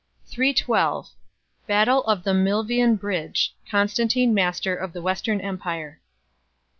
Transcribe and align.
Schism 0.25 0.43
at 0.43 0.47
Carthage. 0.47 0.65
312 0.87 1.09
Battle 1.67 2.03
of 2.05 2.23
the 2.23 2.33
Milvian 2.33 2.99
Bridge. 2.99 3.53
Constantino 3.69 4.33
master 4.33 4.75
of 4.75 4.93
the 4.93 5.01
Western 5.03 5.39
empire. 5.39 6.01